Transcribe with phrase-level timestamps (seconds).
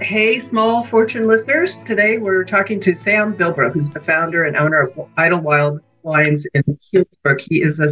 [0.00, 1.80] Hey, small fortune listeners.
[1.80, 6.62] Today we're talking to Sam Bilbro, who's the founder and owner of Idlewild Wines in
[6.94, 7.40] Healdsburg.
[7.40, 7.88] He is a,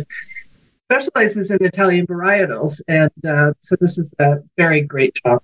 [0.84, 5.42] specializes in Italian varietals, and uh, so this is a very great talk.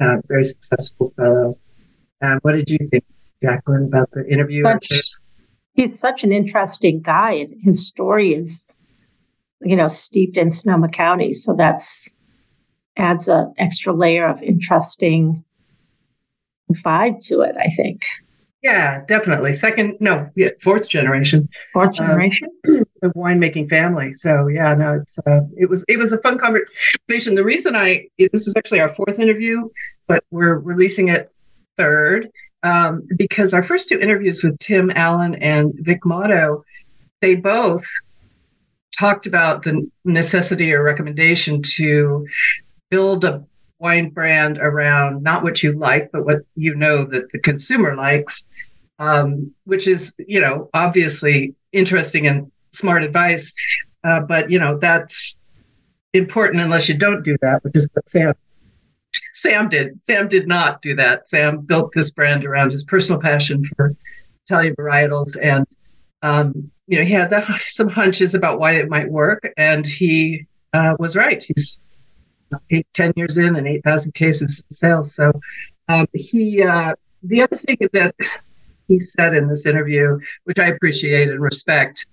[0.00, 1.56] Uh, very successful fellow.
[2.20, 3.04] Um, what did you think,
[3.42, 4.64] Jacqueline, about the interview?
[4.64, 5.12] Such,
[5.74, 8.74] he's such an interesting guy, and his story is,
[9.60, 11.32] you know, steeped in Sonoma County.
[11.32, 12.16] So that's
[12.96, 15.44] adds an extra layer of interesting
[16.72, 18.04] vibe to it, I think.
[18.62, 19.52] Yeah, definitely.
[19.52, 21.48] Second, no, yeah, fourth generation.
[21.72, 24.10] Fourth um, generation um, of winemaking family.
[24.10, 27.36] So yeah, no, it's uh, it was it was a fun conversation.
[27.36, 29.68] The reason I this was actually our fourth interview,
[30.08, 31.30] but we're releasing it
[31.76, 32.28] third
[32.62, 36.64] um, because our first two interviews with Tim Allen and Vic Motto,
[37.20, 37.86] they both
[38.98, 42.26] talked about the necessity or recommendation to
[42.90, 43.44] build a
[43.78, 48.42] wine brand around not what you like, but what you know that the consumer likes,
[48.98, 53.52] um, which is, you know, obviously interesting and smart advice.
[54.04, 55.36] Uh, but, you know, that's
[56.12, 58.34] important unless you don't do that, which is what Sam
[59.40, 60.04] Sam did.
[60.04, 61.28] Sam did not do that.
[61.28, 63.94] Sam built this brand around his personal passion for
[64.46, 65.66] Italian varietals, and
[66.22, 70.94] um, you know he had some hunches about why it might work, and he uh,
[70.98, 71.42] was right.
[71.42, 71.78] He's
[72.70, 75.14] eight, 10 years in and 8,000 cases sales.
[75.14, 75.32] So
[75.88, 78.14] um, he, uh, the other thing that
[78.88, 82.06] he said in this interview, which I appreciate and respect,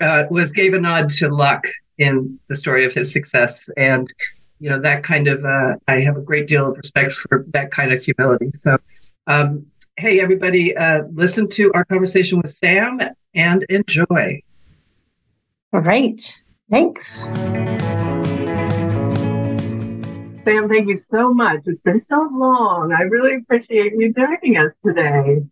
[0.00, 1.66] uh, was gave a nod to luck
[1.98, 3.68] in the story of his success.
[3.76, 4.12] And,
[4.60, 7.70] you know, that kind of, uh, I have a great deal of respect for that
[7.70, 8.50] kind of humility.
[8.54, 8.78] So,
[9.26, 13.00] um, hey, everybody, uh, listen to our conversation with Sam
[13.34, 14.42] and enjoy.
[15.72, 16.20] All right.
[16.70, 17.30] Thanks.
[20.44, 21.60] Sam, thank you so much.
[21.66, 22.92] It's been so long.
[22.92, 25.42] I really appreciate you joining us today.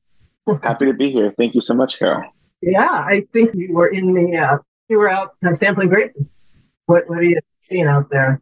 [0.62, 1.32] Happy to be here.
[1.36, 2.24] Thank you so much, Carol.
[2.62, 6.16] Yeah, I think you were in the uh, you were out uh, sampling grapes.
[6.86, 8.40] What what are you seeing out there?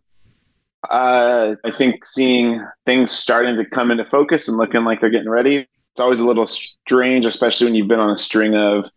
[0.91, 5.31] Uh, I think seeing things starting to come into focus and looking like they're getting
[5.31, 5.67] ready.
[5.93, 8.91] It's always a little strange, especially when you've been on a string of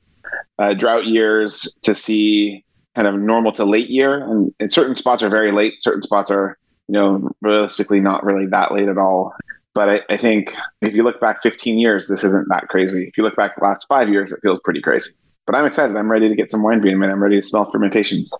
[0.58, 2.64] uh, drought years, to see
[2.96, 4.24] kind of normal to late year.
[4.24, 5.82] And, and certain spots are very late.
[5.82, 6.58] Certain spots are
[6.90, 9.34] you know, realistically not really that late at all.
[9.76, 13.08] But I, I, think if you look back 15 years, this isn't that crazy.
[13.08, 15.14] If you look back the last five years, it feels pretty crazy.
[15.46, 15.96] But I'm excited.
[15.96, 18.36] I'm ready to get some wine being and I'm ready to smell fermentations.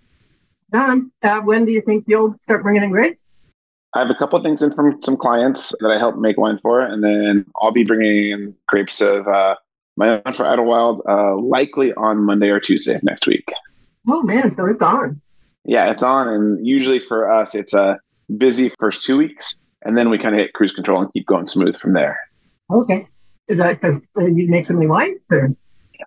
[0.72, 3.22] Don, uh, when do you think you'll start bringing in grapes?
[3.94, 6.58] I have a couple of things in from some clients that I help make wine
[6.58, 9.56] for, and then I'll be bringing in grapes of uh,
[9.96, 13.48] my own for Idlewild, uh, likely on Monday or Tuesday of next week.
[14.08, 15.20] Oh man, so it's on.
[15.64, 17.98] Yeah, it's on, and usually for us, it's a
[18.38, 21.46] busy first two weeks, and then we kind of hit cruise control and keep going
[21.46, 22.18] smooth from there.
[22.70, 23.06] Okay.
[23.48, 25.20] Is that because you make so many whites?
[25.30, 25.50] Or?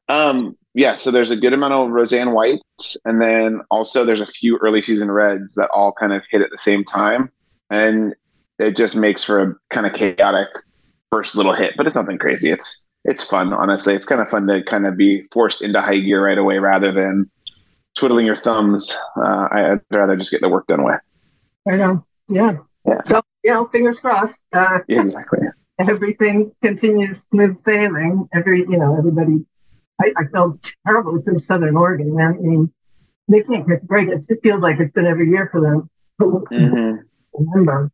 [0.08, 4.28] Um, yeah, so there's a good amount of Roseanne whites, and then also there's a
[4.28, 7.30] few early season reds that all kind of hit at the same time,
[7.73, 8.16] and
[8.59, 10.47] it just makes for a kind of chaotic
[11.11, 11.73] first little hit.
[11.75, 12.51] But it's nothing crazy.
[12.51, 13.95] It's it's fun, honestly.
[13.95, 16.91] It's kind of fun to kind of be forced into high gear right away rather
[16.91, 17.29] than
[17.97, 18.95] twiddling your thumbs.
[19.17, 21.00] Uh, I'd rather just get the work done with.
[21.67, 22.06] I know.
[22.29, 22.57] Yeah.
[22.88, 23.01] yeah.
[23.03, 24.40] So, you know, fingers crossed.
[24.53, 25.40] Uh, yeah, exactly.
[25.79, 28.29] Everything continues smooth sailing.
[28.34, 29.45] Every, you know, everybody.
[30.01, 32.17] I, I felt terrible for Southern Oregon.
[32.19, 32.72] I mean,
[33.28, 34.07] they can't get break.
[34.07, 35.90] It, it feels like it's been every year for them.
[36.22, 37.01] Mm-hmm.
[37.34, 37.92] Remember.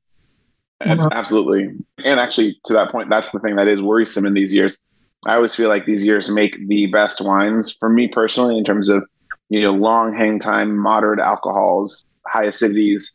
[0.82, 1.10] Uh-huh.
[1.12, 1.76] Absolutely.
[2.04, 4.78] And actually, to that point, that's the thing that is worrisome in these years.
[5.26, 8.88] I always feel like these years make the best wines for me personally in terms
[8.88, 9.04] of,
[9.50, 13.12] you know, long hang time, moderate alcohols, high acidities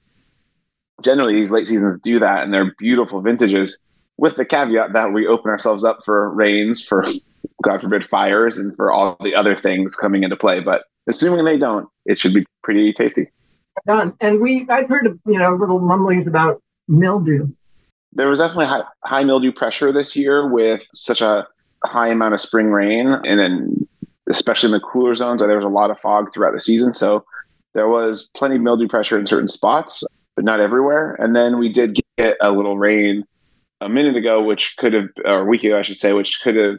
[1.02, 3.78] generally these late seasons do that and they're beautiful vintages
[4.16, 7.04] with the caveat that we open ourselves up for rains for
[7.62, 11.58] god forbid fires and for all the other things coming into play but assuming they
[11.58, 13.28] don't it should be pretty tasty
[13.86, 17.48] done and we i've heard of you know little mumblings about mildew
[18.16, 21.46] there was definitely high, high mildew pressure this year with such a
[21.84, 23.88] high amount of spring rain and then
[24.28, 27.24] especially in the cooler zones there was a lot of fog throughout the season so
[27.74, 30.04] there was plenty of mildew pressure in certain spots
[30.34, 31.14] but not everywhere.
[31.18, 33.24] And then we did get a little rain
[33.80, 36.56] a minute ago, which could have, or a week ago, I should say, which could
[36.56, 36.78] have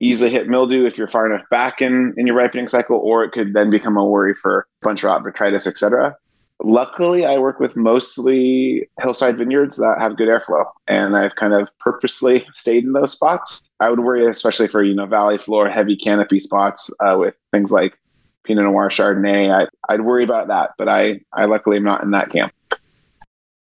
[0.00, 3.32] easily hit mildew if you're far enough back in, in your ripening cycle, or it
[3.32, 6.16] could then become a worry for bunch rot, botrytis, etc.
[6.62, 11.68] Luckily, I work with mostly hillside vineyards that have good airflow, and I've kind of
[11.78, 13.62] purposely stayed in those spots.
[13.80, 17.72] I would worry, especially for you know valley floor, heavy canopy spots uh, with things
[17.72, 17.98] like
[18.44, 19.52] Pinot Noir, Chardonnay.
[19.52, 22.52] I, I'd worry about that, but I, I luckily am not in that camp.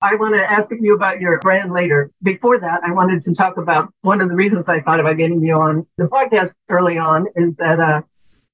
[0.02, 2.10] I want to ask you about your brand later.
[2.22, 5.42] Before that, I wanted to talk about one of the reasons I thought about getting
[5.44, 8.00] you on the podcast early on is that uh,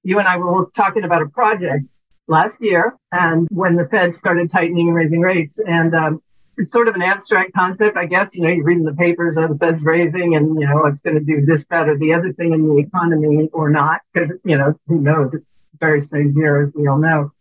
[0.03, 1.85] you and I were talking about a project
[2.29, 5.59] last year and when the Fed started tightening and raising rates.
[5.59, 6.23] And um,
[6.57, 8.35] it's sort of an abstract concept, I guess.
[8.35, 11.01] You know, you read in the papers, oh, the Fed's raising and, you know, it's
[11.01, 14.33] going to do this, that, or the other thing in the economy or not, because,
[14.45, 15.35] you know, who knows?
[15.35, 15.45] It's
[15.79, 17.33] very strange year, as we all know.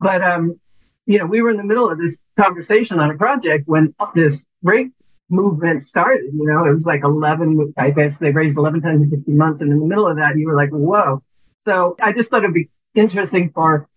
[0.00, 0.60] But um,
[1.06, 4.46] you know, we were in the middle of this conversation on a project when this
[4.62, 4.90] rate
[5.30, 6.32] movement started.
[6.34, 9.60] You know, it was like 11, I guess they raised 11 times in 60 months.
[9.62, 11.22] And in the middle of that, you were like, whoa.
[11.64, 13.88] So I just thought it'd be interesting for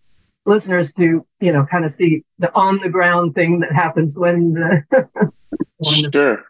[0.46, 4.54] listeners to, you know, kind of see the on the ground thing that happens when
[4.54, 4.84] the.
[5.78, 6.36] when sure.
[6.36, 6.42] The,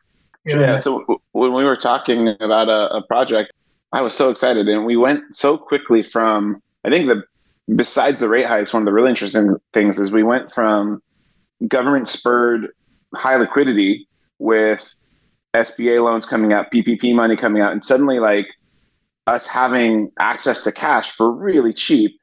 [0.46, 0.60] yeah.
[0.60, 0.80] yeah.
[0.80, 3.52] So when we were talking about a, a project,
[3.92, 7.22] I was so excited and we went so quickly from, I think the
[7.76, 11.02] besides the rate hikes, one of the really interesting things is we went from
[11.68, 12.68] government spurred
[13.14, 14.08] high liquidity
[14.38, 14.92] with
[15.54, 18.46] SBA loans coming out, PPP money coming out, and suddenly like
[19.26, 22.18] us having access to cash for really cheap.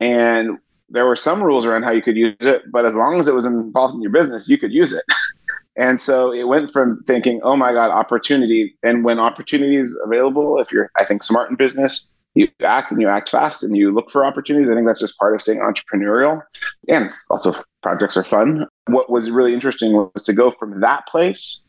[0.00, 3.28] And there were some rules around how you could use it, but as long as
[3.28, 5.04] it was involved in your business, you could use it.
[5.76, 8.76] and so it went from thinking, oh my God, opportunity.
[8.82, 13.00] And when opportunity is available, if you're, I think, smart in business, you act and
[13.00, 14.68] you act fast and you look for opportunities.
[14.68, 16.42] I think that's just part of staying entrepreneurial.
[16.86, 18.66] And also projects are fun.
[18.88, 21.66] What was really interesting was to go from that place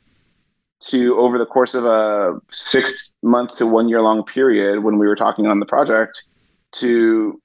[0.79, 5.07] to over the course of a six month to one year long period when we
[5.07, 6.25] were talking on the project
[6.73, 7.41] to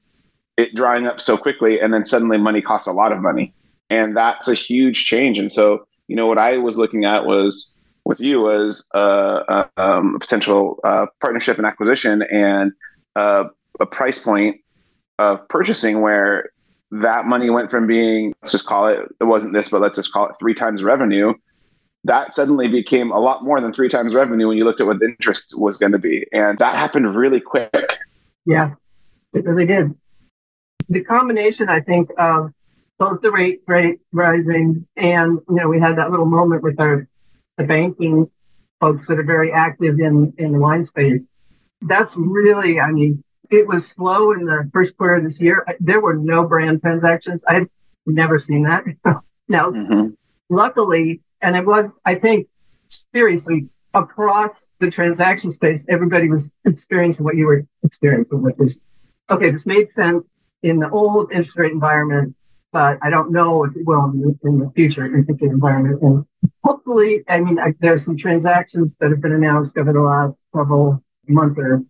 [0.56, 3.54] it drying up so quickly and then suddenly money costs a lot of money.
[3.90, 5.38] And that's a huge change.
[5.38, 9.68] And so, you know, what I was looking at was with you was uh, uh
[9.76, 12.22] um, a potential uh, partnership and acquisition.
[12.22, 12.72] And
[13.16, 13.46] a,
[13.80, 14.60] a price point
[15.18, 16.50] of purchasing where
[16.90, 20.12] that money went from being let's just call it it wasn't this but let's just
[20.12, 21.32] call it three times revenue
[22.04, 24.98] that suddenly became a lot more than three times revenue when you looked at what
[24.98, 27.98] the interest was going to be and that happened really quick
[28.44, 28.74] yeah
[29.32, 29.94] it really did
[30.92, 32.50] the combination i think of
[32.98, 37.06] both the rate rate rising and you know we had that little moment with our
[37.58, 38.30] the banking
[38.80, 41.24] folks that are very active in in the wine space
[41.82, 45.66] that's really, I mean, it was slow in the first quarter of this year.
[45.80, 47.42] There were no brand transactions.
[47.46, 47.68] I've
[48.06, 48.84] never seen that.
[49.48, 50.10] now, mm-hmm.
[50.48, 52.48] luckily, and it was, I think,
[53.12, 58.78] seriously, across the transaction space, everybody was experiencing what you were experiencing, which this.
[59.28, 62.34] okay, this made sense in the old interest rate environment,
[62.72, 66.00] but I don't know if it will in in the future interest rate environment.
[66.02, 66.24] And
[66.64, 71.02] hopefully, I mean, I, there's some transactions that have been announced over the last several
[71.28, 71.82] month or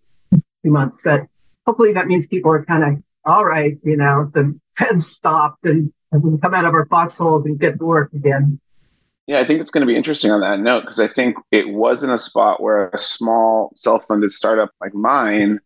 [0.64, 1.00] two months.
[1.04, 1.26] But
[1.66, 5.92] hopefully that means people are kind of all right, you know, the Fed stopped and,
[6.10, 8.58] and we can come out of our foxholes and get to work again.
[9.28, 11.68] Yeah, I think it's going to be interesting on that note because I think it
[11.68, 15.60] was in a spot where a small self funded startup like mine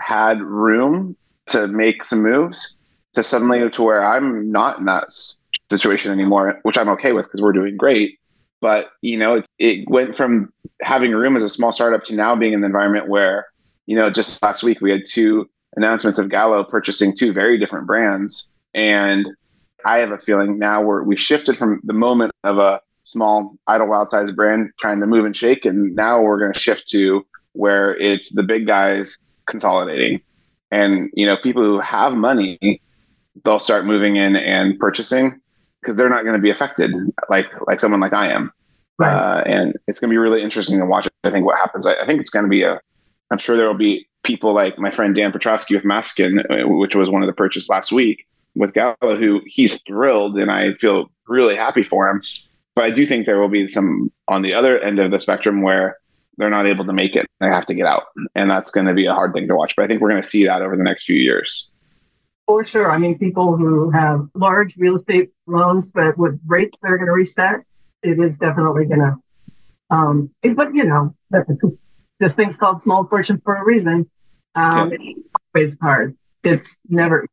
[0.00, 1.16] had room
[1.48, 2.78] to make some moves
[3.14, 5.10] to suddenly to where I'm not in that
[5.70, 8.18] situation anymore, which I'm okay with because we're doing great.
[8.60, 10.52] But you know, it, it went from
[10.82, 13.46] having a room as a small startup to now being in the environment where,
[13.86, 17.86] you know, just last week we had two announcements of Gallo purchasing two very different
[17.86, 18.50] brands.
[18.74, 19.28] And
[19.84, 24.10] I have a feeling now we're we shifted from the moment of a small Idlewild
[24.10, 27.96] size brand trying to move and shake, and now we're going to shift to where
[27.96, 29.16] it's the big guys
[29.48, 30.20] consolidating.
[30.70, 32.80] And you know, people who have money,
[33.44, 35.40] they'll start moving in and purchasing
[35.80, 36.92] because they're not going to be affected
[37.28, 38.52] like like someone like I am.
[38.98, 39.12] Right.
[39.12, 41.06] Uh, and it's going to be really interesting to watch.
[41.22, 41.86] I think what happens.
[41.86, 42.80] I, I think it's going to be a.
[43.30, 46.94] I'm sure there will be people like my friend Dan Petroski with Massican, uh, which
[46.94, 51.10] was one of the purchase last week with Gallo, who he's thrilled, and I feel
[51.28, 52.22] really happy for him.
[52.74, 55.62] But I do think there will be some on the other end of the spectrum
[55.62, 55.98] where
[56.38, 57.26] they're not able to make it.
[57.40, 59.74] They have to get out, and that's going to be a hard thing to watch.
[59.76, 61.72] But I think we're going to see that over the next few years.
[62.46, 62.90] For sure.
[62.90, 67.12] I mean, people who have large real estate loans, but with rates they're going to
[67.12, 67.60] reset,
[68.02, 69.16] it is definitely going to.
[69.90, 71.14] Um, it, but you know,
[72.20, 74.08] this thing's called small fortune for a reason.
[74.54, 74.98] Um, yeah.
[75.00, 75.20] It's
[75.54, 76.16] always hard.
[76.44, 77.26] It's never.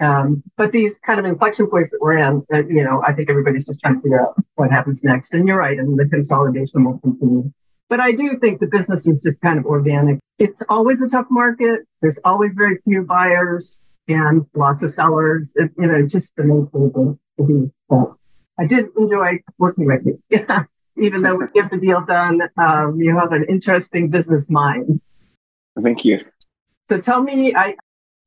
[0.00, 3.30] Um, but these kind of inflection points that we're in, uh, you know, I think
[3.30, 5.34] everybody's just trying to figure out what happens next.
[5.34, 7.52] And you're right, and the consolidation will continue.
[7.88, 10.18] But I do think the business is just kind of organic.
[10.38, 11.80] It's always a tough market.
[12.00, 15.52] There's always very few buyers and lots of sellers.
[15.56, 17.72] It, you know, just the main thing the, the beast.
[18.58, 20.22] I did enjoy working with you.
[20.96, 25.00] Even though we get the deal done, um, you have an interesting business mind.
[25.82, 26.20] Thank you.
[26.88, 27.74] So tell me, I,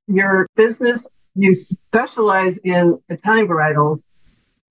[0.08, 4.02] your business you specialize in Italian varietals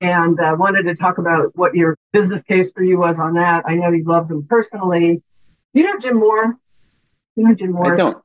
[0.00, 3.64] and uh, wanted to talk about what your business case for you was on that.
[3.66, 5.22] I know you love them personally.
[5.72, 6.56] You know Jim Moore?
[7.36, 7.92] You know Jim Moore?
[7.92, 8.24] I don't.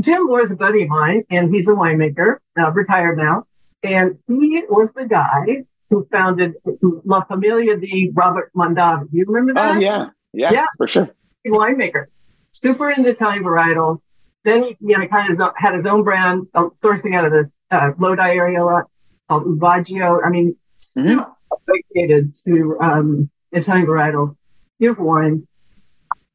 [0.00, 3.44] Jim Moore is a buddy of mine, and he's a winemaker, uh, retired now.
[3.82, 9.08] And he was the guy who founded La Famiglia di Robert Mondavi.
[9.12, 9.76] You remember that?
[9.76, 10.10] Oh, yeah.
[10.32, 10.66] Yeah, yeah.
[10.76, 11.08] for sure.
[11.46, 12.06] Winemaker.
[12.52, 14.00] Super into Italian varietals.
[14.44, 17.50] Then he you know, kind of had his own brand uh, sourcing out of this
[17.70, 18.84] uh, Lodi area lot
[19.28, 20.20] called Uvaggio.
[20.24, 21.20] I mean, mm-hmm.
[21.66, 24.36] dedicated to um, Italian varietals,
[24.78, 25.44] beautiful wines.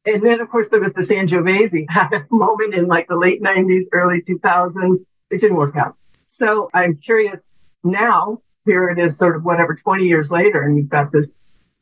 [0.04, 1.86] And then, of course, there was the Sangiovese
[2.30, 5.04] moment in like the late 90s, early 2000s.
[5.30, 5.96] It didn't work out.
[6.30, 7.40] So I'm curious
[7.84, 11.28] now, here it is sort of whatever, 20 years later, and you've got this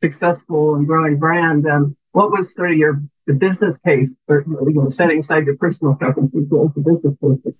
[0.02, 1.66] successful and growing brand.
[1.66, 5.56] Um, what was sort of your the business case for you know, setting aside your
[5.56, 7.54] personal preferences, what the business case?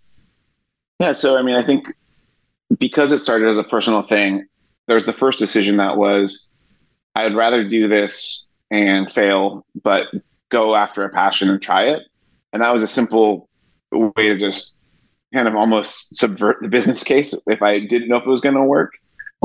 [0.99, 1.87] Yeah, so I mean, I think
[2.79, 4.47] because it started as a personal thing,
[4.87, 6.51] there was the first decision that was
[7.15, 10.09] I'd rather do this and fail, but
[10.49, 12.03] go after a passion and try it.
[12.53, 13.49] And that was a simple
[13.93, 14.77] way to just
[15.35, 18.57] kind of almost subvert the business case if I didn't know if it was going
[18.57, 18.93] to work.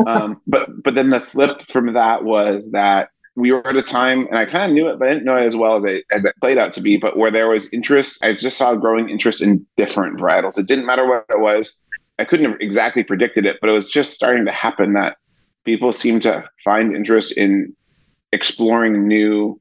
[0.07, 4.27] Um, but but then the flip from that was that we were at a time,
[4.27, 6.05] and I kind of knew it, but I didn't know it as well as it,
[6.11, 6.97] as it played out to be.
[6.97, 10.57] But where there was interest, I just saw growing interest in different varietals.
[10.57, 11.77] It didn't matter what it was.
[12.19, 15.17] I couldn't have exactly predicted it, but it was just starting to happen that
[15.65, 17.75] people seem to find interest in
[18.31, 19.59] exploring new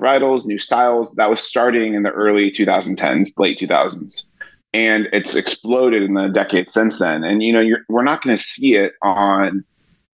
[0.00, 1.14] varietals, new styles.
[1.14, 4.26] That was starting in the early 2010s, late 2000s.
[4.72, 7.22] And it's exploded in the decade since then.
[7.22, 9.64] And, you know, we're not going to see it on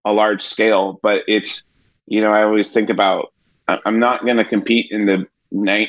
[0.05, 1.63] a large scale, but it's,
[2.05, 3.33] you know, I always think about,
[3.67, 5.27] I'm not going to compete in the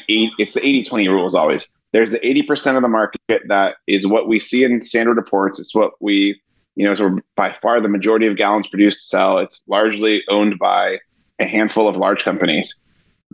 [0.08, 1.68] eight, it's the 80 20 rules always.
[1.92, 5.60] There's the 80% of the market that is what we see in standard reports.
[5.60, 6.40] It's what we,
[6.76, 9.38] you know, so by far the majority of gallons produced sell.
[9.38, 10.98] It's largely owned by
[11.38, 12.80] a handful of large companies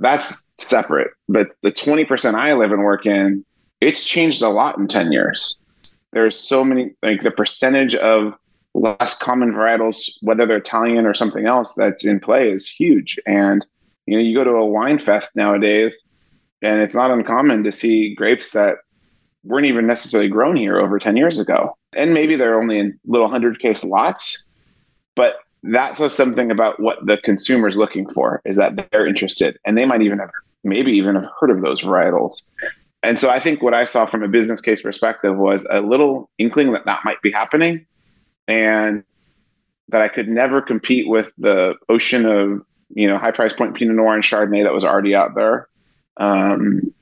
[0.01, 1.11] that's separate.
[1.29, 3.45] But the 20% I live and work in,
[3.81, 5.59] it's changed a lot in 10 years.
[6.13, 8.35] There's so many, like the percentage of
[8.75, 13.19] less common varietals, whether they're Italian or something else that's in play is huge.
[13.27, 13.67] And,
[14.07, 15.93] you know, you go to a wine fest nowadays,
[16.63, 18.79] and it's not uncommon to see grapes that
[19.45, 21.77] weren't even necessarily grown here over 10 years ago.
[21.99, 24.49] And maybe they're only in little 100 case lots,
[25.17, 29.59] but that says something about what the consumer is looking for is that they're interested
[29.65, 30.31] and they might even have
[30.65, 32.43] maybe even have heard of those varietals.
[33.03, 36.31] And so i think what i saw from a business case perspective was a little
[36.39, 37.87] inkling that that might be happening
[38.49, 39.05] and
[39.89, 43.95] that i could never compete with the ocean of you know high price point pinot
[43.95, 45.69] noir and chardonnay that was already out there
[46.17, 46.93] um,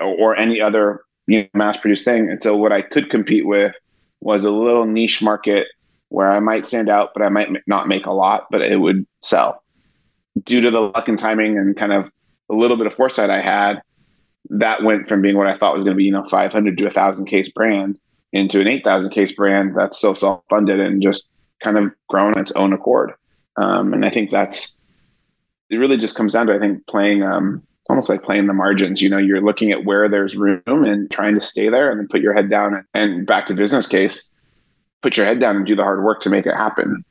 [0.00, 2.30] or any other you know, mass produced thing.
[2.30, 3.76] And so what i could compete with
[4.20, 5.68] was a little niche market
[6.08, 9.06] where I might stand out, but I might not make a lot, but it would
[9.20, 9.62] sell.
[10.44, 12.10] Due to the luck and timing and kind of
[12.50, 13.80] a little bit of foresight I had,
[14.50, 16.86] that went from being what I thought was going to be, you know, 500 to
[16.86, 17.98] a thousand case brand
[18.32, 22.52] into an 8,000 case brand that's still self funded and just kind of grown its
[22.52, 23.12] own accord.
[23.56, 24.76] Um, and I think that's,
[25.68, 29.02] it really just comes down to, I think, playing, um, almost like playing the margins.
[29.02, 32.08] You know, you're looking at where there's room and trying to stay there and then
[32.08, 34.32] put your head down and, and back to business case
[35.02, 37.04] put your head down and do the hard work to make it happen.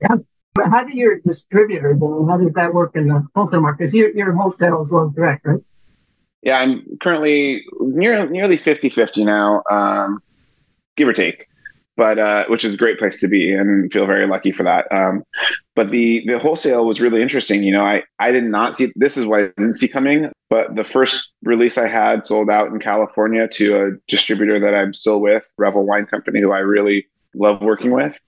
[0.00, 0.16] Yeah.
[0.54, 3.78] But how do your distributors, I how does that work in the wholesale market?
[3.78, 5.60] Because you're, you're wholesale as well as direct, right?
[6.42, 10.22] Yeah, I'm currently near, nearly 50 50 now, um,
[10.96, 11.46] give or take
[11.96, 14.86] but uh, which is a great place to be and feel very lucky for that.
[14.90, 15.24] Um,
[15.74, 17.62] but the the wholesale was really interesting.
[17.62, 20.30] You know, I I did not see this is what I didn't see coming.
[20.48, 24.92] But the first release I had sold out in California to a distributor that I'm
[24.92, 28.20] still with, Revel Wine Company, who I really love working with.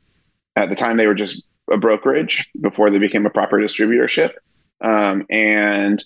[0.57, 4.33] At the time, they were just a brokerage before they became a proper distributorship,
[4.81, 6.03] um, and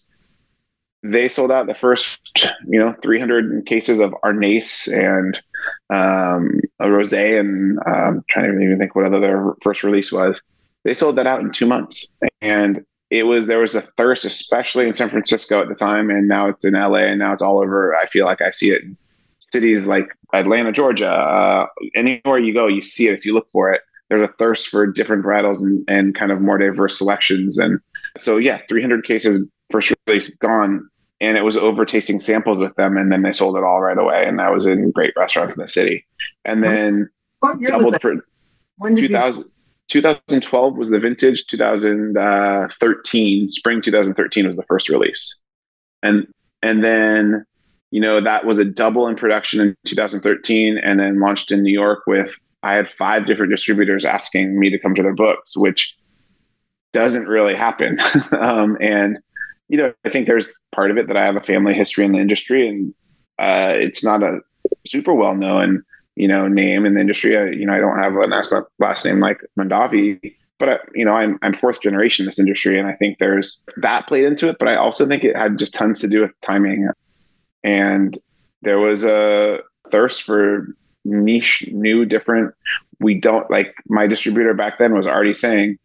[1.03, 5.37] they sold out the first, you know, 300 cases of Arneis and
[5.91, 10.41] um, a rosé, and um, trying to even think what other their first release was.
[10.85, 12.09] They sold that out in two months,
[12.41, 16.29] and it was there was a thirst, especially in San Francisco at the time, and
[16.29, 17.95] now it's in LA, and now it's all over.
[17.97, 18.97] I feel like I see it in
[19.53, 21.11] cities like Atlanta, Georgia.
[21.11, 23.83] Uh, anywhere you go, you see it if you look for it.
[24.09, 27.81] There's a thirst for different varietals and, and kind of more diverse selections, and
[28.17, 30.89] so yeah, 300 cases first release gone.
[31.21, 33.99] And it was over tasting samples with them and then they sold it all right
[33.99, 36.07] away and that was in great restaurants in the city.
[36.45, 37.11] And then
[37.67, 38.25] doubled for
[38.87, 39.45] 2000,
[39.89, 45.41] 2012 was the vintage 2013 spring 2013 was the first release.
[46.05, 46.29] And
[46.63, 47.45] and then
[47.91, 51.73] you know, that was a double in production in 2013 and then launched in New
[51.73, 55.97] York with, I had five different distributors asking me to come to their books, which
[56.93, 57.99] doesn't really happen.
[58.39, 59.19] um, and,
[59.69, 62.13] you know, I think there's part of it that I have a family history in
[62.13, 62.95] the industry and
[63.39, 64.41] uh, it's not a
[64.87, 65.83] super well known,
[66.17, 67.37] you know, name in the industry.
[67.37, 71.05] I, you know, I don't have a last, last name like Mondavi, but I, you
[71.05, 72.79] know, I'm, I'm fourth generation in this industry.
[72.79, 75.75] And I think there's that played into it, but I also think it had just
[75.75, 76.89] tons to do with timing
[77.65, 78.19] and
[78.63, 79.61] there was a
[79.91, 80.67] thirst for
[81.05, 82.55] niche, new, different.
[83.01, 85.79] We don't like my distributor back then was already saying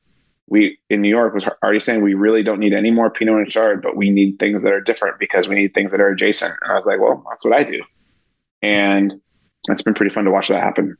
[0.53, 3.50] we in New York was already saying we really don't need any more Pinot and
[3.50, 6.53] Chard, but we need things that are different because we need things that are adjacent.
[6.62, 7.81] And I was like, well, that's what I do,
[8.62, 9.19] and
[9.67, 10.95] it's been pretty fun to watch that happen.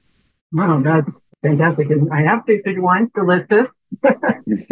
[0.52, 1.92] Wow, that's fantastic!
[1.92, 3.68] And I have tasted wines, delicious.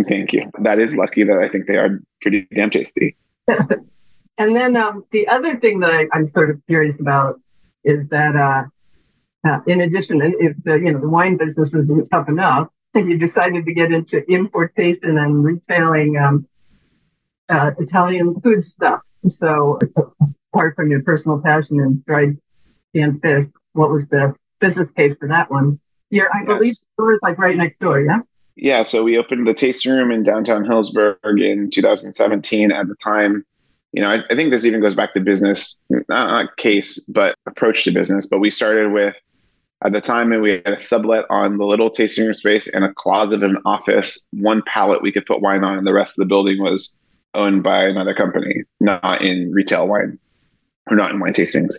[0.09, 0.49] Thank you.
[0.61, 3.15] That is lucky that I think they are pretty damn tasty.
[4.37, 7.39] And then um, the other thing that I, am sort of curious about
[7.83, 8.63] is that, uh,
[9.47, 13.65] uh, in addition, if the you know the wine business isn't tough enough, you decided
[13.65, 16.47] to get into importation and retailing um,
[17.49, 19.01] uh, Italian food stuff.
[19.27, 19.79] So,
[20.53, 22.37] apart from your personal passion in dried
[22.95, 25.79] canned fish, what was the business case for that one?
[26.09, 26.47] Your, I yes.
[26.47, 28.19] believe, store is like right next door, yeah.
[28.57, 32.71] Yeah, so we opened the tasting room in downtown Healdsburg in 2017.
[32.71, 33.45] At the time,
[33.93, 37.35] you know, I, I, think this even goes back to business, not, not case, but
[37.45, 38.27] approach to business.
[38.27, 39.19] But we started with
[39.83, 42.93] at the time we had a sublet on the little tasting room space and a
[42.93, 46.29] closet and office, one pallet we could put wine on, and the rest of the
[46.29, 46.97] building was
[47.33, 50.19] owned by another company, not in retail wine
[50.87, 51.75] or not in wine tastings.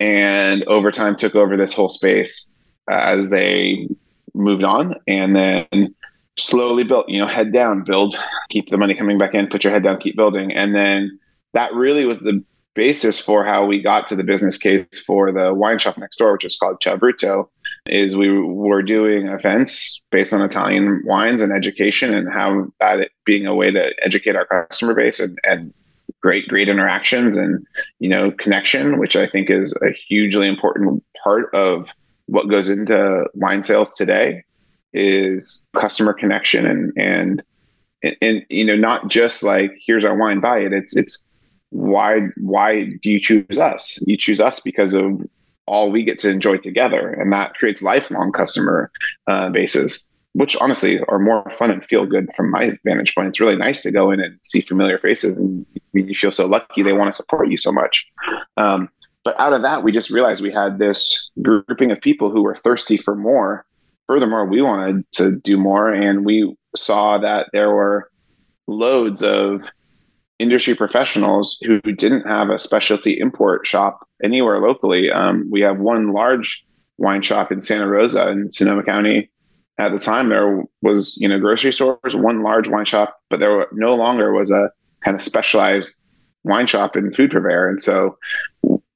[0.00, 2.52] And over time took over this whole space
[2.90, 3.88] uh, as they
[4.34, 5.94] moved on and then
[6.36, 8.18] slowly built, you know, head down, build,
[8.50, 10.52] keep the money coming back in, put your head down, keep building.
[10.52, 11.18] And then
[11.52, 12.42] that really was the
[12.74, 16.32] basis for how we got to the business case for the wine shop next door,
[16.32, 17.48] which is called Ciao Bruto,
[17.86, 23.46] is we were doing events based on Italian wines and education and how that being
[23.46, 25.72] a way to educate our customer base and, and
[26.20, 27.64] great, great interactions and,
[27.98, 31.88] you know, connection, which I think is a hugely important part of
[32.26, 34.42] what goes into wine sales today
[34.92, 37.42] is customer connection and, and,
[38.02, 40.72] and, and you know, not just like, here's our wine, buy it.
[40.72, 41.26] It's, it's,
[41.74, 43.98] why why do you choose us?
[44.06, 45.20] You choose us because of
[45.66, 48.92] all we get to enjoy together, and that creates lifelong customer
[49.26, 53.28] uh, bases, which honestly are more fun and feel good from my vantage point.
[53.28, 56.84] It's really nice to go in and see familiar faces, and you feel so lucky
[56.84, 58.06] they want to support you so much.
[58.56, 58.88] Um,
[59.24, 62.54] but out of that, we just realized we had this grouping of people who were
[62.54, 63.66] thirsty for more.
[64.06, 68.10] Furthermore, we wanted to do more, and we saw that there were
[68.68, 69.68] loads of
[70.38, 75.10] industry professionals who didn't have a specialty import shop anywhere locally.
[75.10, 76.64] Um, we have one large
[76.98, 79.30] wine shop in Santa Rosa in Sonoma County.
[79.78, 83.50] At the time, there was you know grocery stores, one large wine shop, but there
[83.50, 84.70] were, no longer was a
[85.04, 85.96] kind of specialized
[86.44, 87.68] wine shop and food purveyor.
[87.68, 88.16] And so,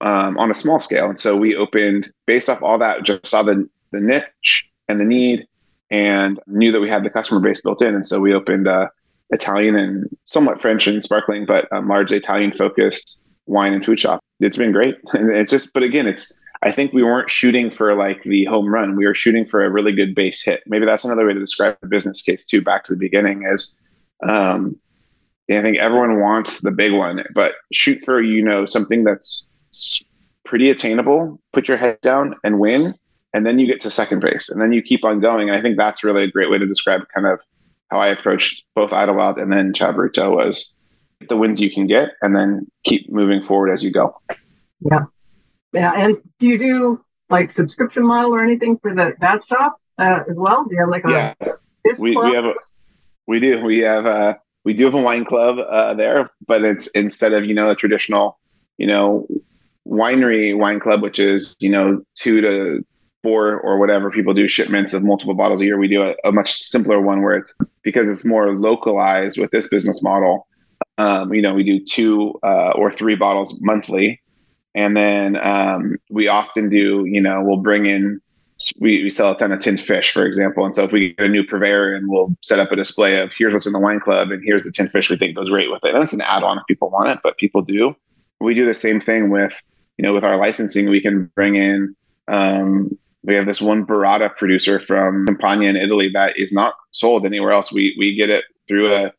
[0.00, 3.42] um, on a small scale, and so we opened based off all that, just saw
[3.42, 5.48] the the niche and the need,
[5.90, 8.68] and knew that we had the customer base built in, and so we opened.
[8.68, 8.88] Uh,
[9.30, 14.20] Italian and somewhat French and sparkling, but um, largely Italian focused wine and food shop.
[14.40, 14.96] It's been great.
[15.12, 18.72] And it's just, but again, it's, I think we weren't shooting for like the home
[18.72, 18.96] run.
[18.96, 20.62] We were shooting for a really good base hit.
[20.66, 23.78] Maybe that's another way to describe the business case too, back to the beginning is,
[24.22, 24.76] um,
[25.50, 29.48] I think everyone wants the big one, but shoot for, you know, something that's
[30.44, 32.94] pretty attainable, put your head down and win.
[33.34, 35.48] And then you get to second base and then you keep on going.
[35.48, 37.40] And I think that's really a great way to describe kind of
[37.90, 40.74] how I approached both Idlewild and then Ciao was
[41.28, 44.16] the wins you can get and then keep moving forward as you go.
[44.80, 45.04] Yeah.
[45.72, 45.92] Yeah.
[45.94, 50.36] And do you do like subscription model or anything for the that shop uh, as
[50.36, 50.64] well?
[50.64, 51.34] Do you have like a yeah.
[51.98, 52.54] we, we have a,
[53.26, 53.62] we do.
[53.62, 57.44] We have a, we do have a wine club uh, there, but it's instead of,
[57.44, 58.38] you know, a traditional,
[58.76, 59.26] you know,
[59.86, 62.84] winery wine club, which is, you know, two to
[63.22, 65.78] four or whatever people do shipments of multiple bottles a year.
[65.78, 67.52] We do a, a much simpler one where it's
[67.82, 70.46] because it's more localized with this business model.
[70.98, 74.20] Um, you know, we do two uh, or three bottles monthly,
[74.74, 77.04] and then um, we often do.
[77.06, 78.20] You know, we'll bring in.
[78.80, 81.26] We, we sell a ton of tinned fish, for example, and so if we get
[81.26, 84.00] a new purveyor and we'll set up a display of here's what's in the wine
[84.00, 85.94] club and here's the tinned fish we think goes great with it.
[85.94, 87.94] And an add-on if people want it, but people do.
[88.40, 89.62] We do the same thing with
[89.96, 90.90] you know with our licensing.
[90.90, 91.94] We can bring in
[92.28, 97.26] um, we have this one burrata producer from Campania in Italy that is not sold
[97.26, 97.72] anywhere else.
[97.72, 99.12] We we get it through a,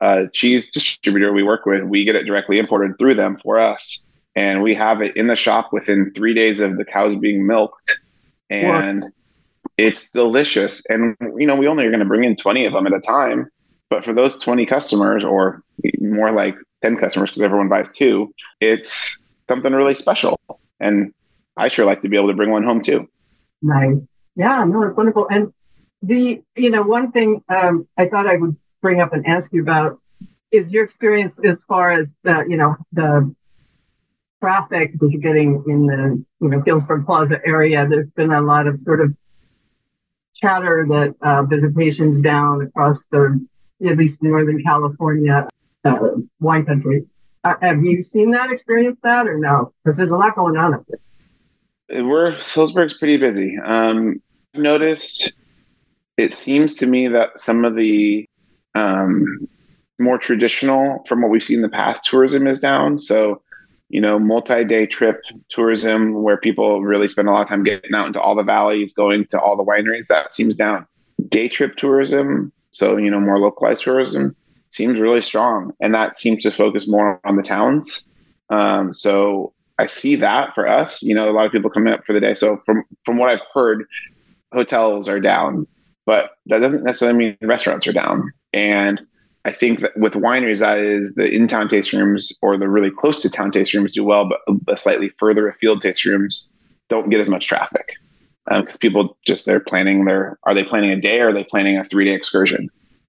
[0.00, 1.82] a cheese distributor we work with.
[1.84, 4.06] We get it directly imported through them for us.
[4.34, 8.00] and we have it in the shop within three days of the cows being milked,
[8.50, 9.06] and
[9.76, 10.84] it's delicious.
[10.86, 13.00] And you know, we only are going to bring in twenty of them at a
[13.00, 13.50] time,
[13.90, 15.62] but for those twenty customers, or
[16.00, 19.16] more like ten customers, because everyone buys two, it's
[19.48, 20.40] something really special.
[20.80, 21.12] And
[21.56, 23.08] I sure like to be able to bring one home too.
[23.62, 23.96] Nice.
[24.34, 25.28] Yeah, no, it's wonderful.
[25.30, 25.52] And
[26.02, 29.62] the, you know, one thing um, I thought I would bring up and ask you
[29.62, 30.00] about
[30.50, 33.34] is your experience as far as the, you know, the
[34.40, 37.86] traffic that you're getting in the, you know, Healdsburg Plaza area.
[37.88, 39.14] There's been a lot of sort of
[40.34, 43.46] chatter that uh, visitations down across the,
[43.86, 45.48] at least Northern California
[45.84, 45.98] uh,
[46.40, 47.04] wine country.
[47.44, 49.72] Uh, have you seen that, experienced that, or no?
[49.84, 50.98] Because there's a lot going on up there.
[51.92, 53.58] We're Healdsburg's pretty busy.
[53.58, 54.20] Um,
[54.54, 55.32] I've noticed.
[56.16, 58.28] It seems to me that some of the
[58.74, 59.48] um,
[59.98, 62.98] more traditional, from what we've seen in the past, tourism is down.
[62.98, 63.42] So,
[63.88, 68.06] you know, multi-day trip tourism where people really spend a lot of time getting out
[68.06, 70.06] into all the valleys, going to all the wineries.
[70.06, 70.86] That seems down.
[71.28, 74.34] Day trip tourism, so you know, more localized tourism
[74.68, 78.06] seems really strong, and that seems to focus more on the towns.
[78.50, 81.02] Um, so I see that for us.
[81.02, 82.34] You know, a lot of people coming up for the day.
[82.34, 83.84] So from from what I've heard,
[84.52, 85.66] hotels are down,
[86.06, 88.32] but that doesn't necessarily mean restaurants are down.
[88.52, 89.00] And
[89.44, 93.20] I think that with wineries, that is the in-town tasting rooms or the really close
[93.22, 96.52] to town tasting rooms do well, but the slightly further afield tasting rooms
[96.88, 97.94] don't get as much traffic
[98.46, 101.44] because um, people just they're planning their are they planning a day or are they
[101.44, 102.68] planning a three day excursion?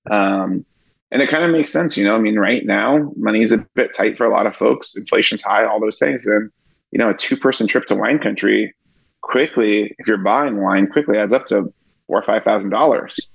[0.09, 0.65] Um,
[1.11, 2.15] and it kind of makes sense, you know.
[2.15, 4.95] I mean, right now, money's a bit tight for a lot of folks.
[4.95, 6.49] Inflation's high, all those things, and
[6.93, 8.73] you know, a two-person trip to wine country
[9.21, 11.73] quickly, if you're buying wine, quickly adds up to
[12.05, 13.31] four or five thousand dollars.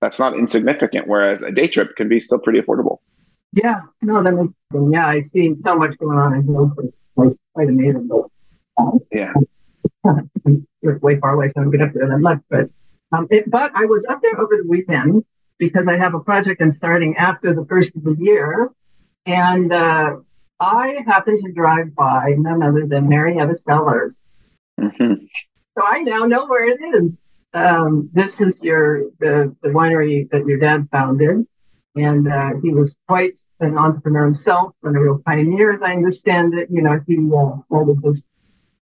[0.00, 1.06] That's not insignificant.
[1.06, 2.98] Whereas a day trip can be still pretty affordable.
[3.52, 4.90] Yeah, no, that makes sense.
[4.92, 8.08] Yeah, I've seen so much going on in Healdsburg, like quite amazing.
[8.08, 8.24] But
[8.76, 9.32] um, yeah,
[10.82, 12.40] you're way far away, so I don't get up there that much.
[12.50, 12.70] But
[13.12, 15.24] um, it, but I was up there over the weekend
[15.58, 18.72] because I have a project I'm starting after the first of the year.
[19.26, 20.16] And uh,
[20.60, 24.20] I happened to drive by none other than Marietta Cellars.
[24.80, 25.14] Mm-hmm.
[25.76, 27.12] So I now know where it is.
[27.52, 31.46] Um, this is your the, the winery that your dad founded.
[31.94, 36.52] And uh, he was quite an entrepreneur himself and a real pioneer, as I understand
[36.52, 36.68] it.
[36.70, 38.28] You know, he uh, started this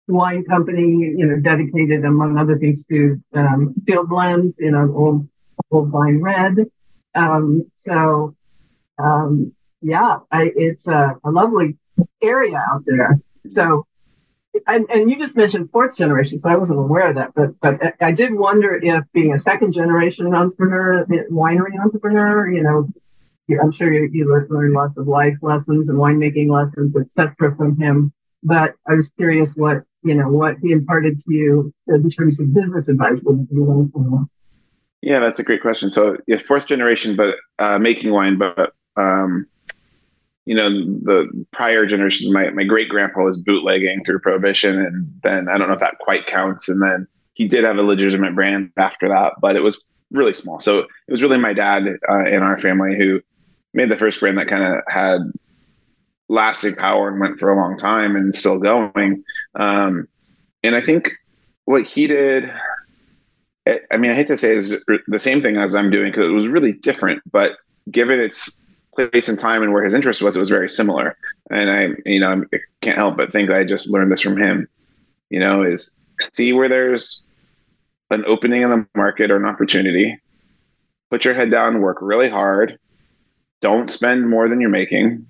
[0.08, 5.28] wine company, you know, dedicated, among other things, to um, field blends, you know, old
[5.70, 6.66] Old Vine Red.
[7.14, 8.34] Um, so,
[8.98, 9.52] um,
[9.84, 11.76] yeah, I, it's a, a, lovely
[12.22, 13.20] area out there.
[13.50, 13.86] So,
[14.66, 17.80] and, and you just mentioned fourth generation, so I wasn't aware of that, but but
[18.00, 22.88] I did wonder if being a second generation entrepreneur, winery entrepreneur, you know,
[23.60, 28.12] I'm sure you, you learned lots of life lessons and winemaking lessons, etc., from him.
[28.42, 32.54] But I was curious what you know what he imparted to you in terms of
[32.54, 33.22] business advice.
[35.02, 35.90] Yeah, that's a great question.
[35.90, 39.46] So, yeah, fourth generation, but uh, making wine, but um,
[40.46, 45.48] you know, the prior generations, my my great grandpa was bootlegging through prohibition, and then
[45.48, 46.68] I don't know if that quite counts.
[46.68, 50.60] And then he did have a legitimate brand after that, but it was really small.
[50.60, 53.20] So it was really my dad uh, in our family who
[53.72, 55.20] made the first brand that kind of had
[56.28, 59.24] lasting power and went for a long time and still going.
[59.54, 60.06] Um,
[60.62, 61.10] and I think
[61.64, 62.52] what he did
[63.66, 64.74] I mean, I hate to say it's
[65.08, 67.56] the same thing as I'm doing because it was really different, but
[67.90, 68.58] given its
[68.94, 71.16] place and time and where his interest was, it was very similar.
[71.50, 74.68] And I, you know, I can't help but think I just learned this from him.
[75.30, 75.90] You know, is
[76.36, 77.24] see where there's
[78.10, 80.18] an opening in the market or an opportunity.
[81.10, 82.78] Put your head down, work really hard.
[83.60, 85.26] Don't spend more than you're making.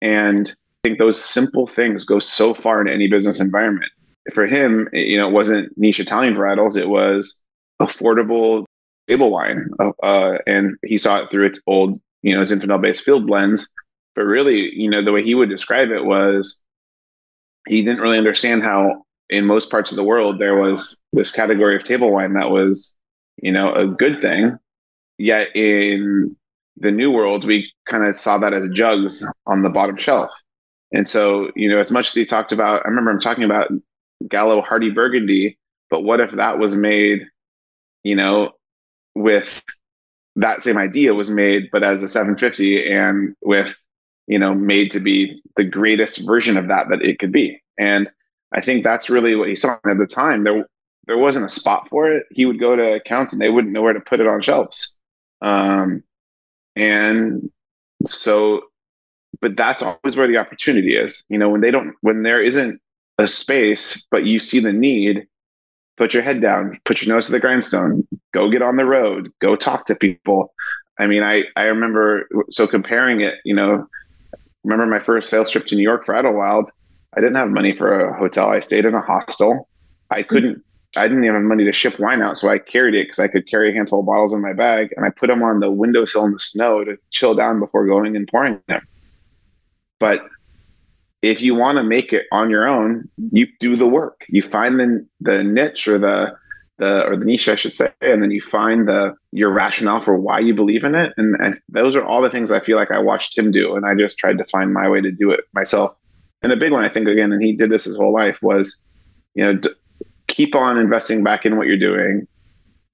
[0.00, 3.90] And I think those simple things go so far in any business environment
[4.32, 7.38] for him, you know, it wasn't niche Italian varietals; it was
[7.80, 8.64] affordable
[9.08, 13.26] table wine, uh, uh, and he saw it through its old, you know, Zinfandel-based field
[13.26, 13.70] blends.
[14.16, 16.58] But really, you know, the way he would describe it was
[17.68, 21.76] he didn't really understand how, in most parts of the world, there was this category
[21.76, 22.96] of table wine that was,
[23.42, 24.58] you know, a good thing.
[25.18, 26.34] Yet in
[26.78, 30.32] the new world, we kind of saw that as jugs on the bottom shelf.
[30.92, 33.70] And so, you know, as much as he talked about, I remember him talking about
[34.28, 35.58] Gallo Hearty Burgundy,
[35.90, 37.26] but what if that was made,
[38.02, 38.52] you know,
[39.14, 39.62] with
[40.36, 43.74] that same idea was made, but as a 750 and with,
[44.26, 47.60] you know, made to be the greatest version of that that it could be.
[47.78, 48.10] And
[48.52, 50.44] I think that's really what he saw at the time.
[50.44, 50.66] There,
[51.06, 52.26] there wasn't a spot for it.
[52.30, 54.96] He would go to accounts and they wouldn't know where to put it on shelves.
[55.42, 56.02] Um,
[56.74, 57.50] and
[58.06, 58.64] so
[59.40, 61.24] but that's always where the opportunity is.
[61.28, 62.80] You know, when they don't, when there isn't
[63.18, 65.26] a space, but you see the need,
[65.96, 69.32] put your head down, put your nose to the grindstone, go get on the road,
[69.40, 70.52] go talk to people.
[70.98, 73.86] I mean, I, I remember, so comparing it, you know,
[74.62, 76.70] remember my first sales trip to New York for Idlewild.
[77.16, 78.50] I didn't have money for a hotel.
[78.50, 79.68] I stayed in a hostel.
[80.10, 80.28] I hmm.
[80.28, 80.64] couldn't,
[80.96, 82.38] I didn't even have money to ship wine out.
[82.38, 84.92] So I carried it because I could carry a handful of bottles in my bag
[84.96, 88.16] and I put them on the windowsill in the snow to chill down before going
[88.16, 88.86] and pouring them.
[89.98, 90.26] But
[91.24, 94.24] if you want to make it on your own, you do the work.
[94.28, 96.36] You find the the niche or the
[96.78, 100.16] the or the niche, I should say, and then you find the your rationale for
[100.18, 101.14] why you believe in it.
[101.16, 103.86] And, and those are all the things I feel like I watched him do, and
[103.86, 105.96] I just tried to find my way to do it myself.
[106.42, 108.76] And the big one, I think, again, and he did this his whole life was,
[109.34, 109.70] you know, d-
[110.28, 112.26] keep on investing back in what you're doing,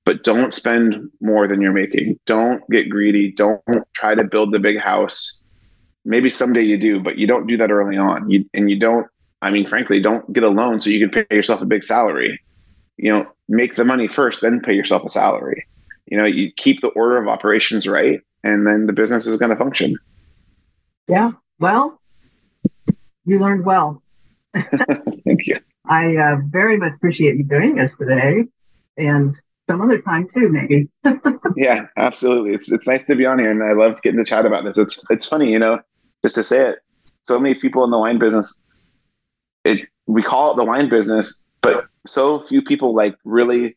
[0.05, 2.17] but don't spend more than you're making.
[2.27, 3.33] Don't get greedy.
[3.33, 3.61] Don't
[3.93, 5.43] try to build the big house
[6.05, 8.31] maybe someday you do, but you don't do that early on.
[8.31, 9.07] You and you don't.
[9.43, 12.41] I mean, frankly, don't get a loan so you can pay yourself a big salary.
[12.97, 15.67] You know, make the money first, then pay yourself a salary.
[16.07, 19.51] You know, you keep the order of operations right, and then the business is going
[19.51, 19.97] to function.
[21.09, 21.33] Yeah.
[21.59, 22.01] Well,
[23.25, 24.03] you learned well.
[24.55, 25.59] Thank you.
[25.87, 28.45] I uh, very much appreciate you doing this today,
[28.97, 29.35] and
[29.69, 30.89] some other time too, maybe.
[31.57, 32.53] yeah, absolutely.
[32.53, 34.77] It's it's nice to be on here, and I love getting to chat about this.
[34.79, 35.81] It's it's funny, you know,
[36.23, 36.79] just to say it.
[37.23, 38.65] So many people in the wine business,
[39.65, 43.77] it we call it the wine business, but so few people like really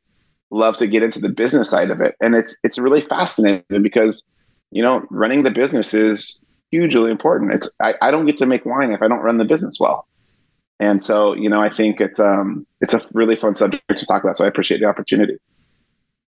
[0.49, 4.23] love to get into the business side of it, and it's it's really fascinating because
[4.71, 7.53] you know running the business is hugely important.
[7.53, 10.07] It's I, I don't get to make wine if I don't run the business well.
[10.79, 14.23] And so, you know, I think it's um it's a really fun subject to talk
[14.23, 14.37] about.
[14.37, 15.37] So I appreciate the opportunity.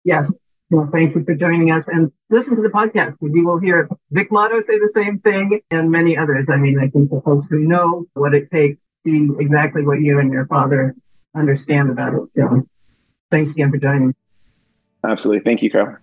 [0.04, 0.26] Yeah.
[0.72, 3.16] Well, thank you for joining us and listen to the podcast.
[3.20, 6.48] You will hear Vic Motto say the same thing and many others.
[6.48, 10.18] I mean, I think the folks who know what it takes see exactly what you
[10.18, 10.94] and your father
[11.36, 12.32] understand about it.
[12.32, 12.66] So
[13.30, 14.14] thanks again for joining.
[15.04, 15.42] Absolutely.
[15.44, 15.98] Thank you, Carol.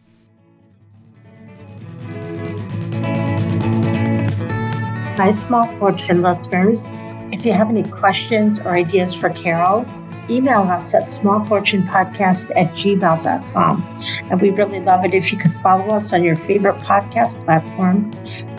[5.17, 6.91] Hi, Small Fortune listeners.
[7.31, 9.83] If you have any questions or ideas for Carol,
[10.29, 14.03] email us at smallfortunepodcast at gmail.com.
[14.29, 18.11] And we really love it if you could follow us on your favorite podcast platform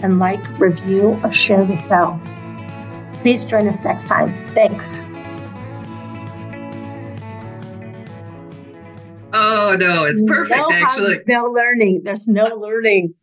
[0.03, 2.21] and like, review, or share the show.
[3.23, 4.35] Please join us next time.
[4.55, 5.01] Thanks.
[9.33, 11.15] Oh no, it's perfect no actually.
[11.15, 12.03] Hugs, no learning.
[12.03, 13.15] There's no learning.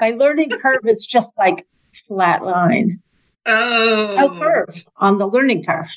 [0.00, 1.66] My learning curve is just like
[2.08, 3.00] flat line.
[3.44, 5.88] Oh, no curve on the learning curve.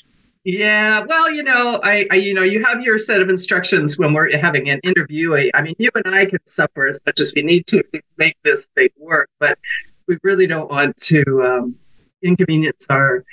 [0.46, 4.14] Yeah, well, you know, I, I, you know, you have your set of instructions when
[4.14, 5.36] we're having an interview.
[5.36, 8.02] I, I mean, you and I can suffer as much as we need to to
[8.20, 9.58] make this thing work, but
[10.08, 11.76] we really don't want to um,
[12.22, 13.26] inconvenience our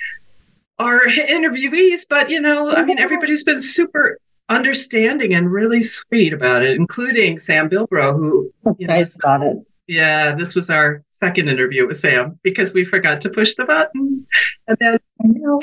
[0.79, 2.01] our interviewees.
[2.09, 4.17] But you know, I mean, everybody's been super
[4.49, 9.57] understanding and really sweet about it, including Sam Bilbro, who That's nice know, about it.
[9.87, 14.25] Yeah, this was our second interview with Sam because we forgot to push the button,
[14.67, 15.61] and then I know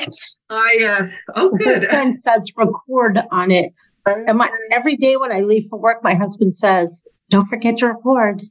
[0.49, 1.87] I uh, oh good.
[1.87, 3.73] Friend says record on it.
[4.05, 7.87] And my, every day when I leave for work, my husband says, "Don't forget to
[7.87, 8.41] record."